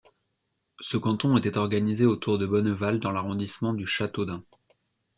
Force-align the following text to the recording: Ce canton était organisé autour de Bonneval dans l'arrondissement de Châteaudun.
Ce 0.79 0.97
canton 0.97 1.37
était 1.37 1.59
organisé 1.59 2.07
autour 2.07 2.39
de 2.39 2.47
Bonneval 2.47 2.99
dans 2.99 3.11
l'arrondissement 3.11 3.71
de 3.75 3.85
Châteaudun. 3.85 4.43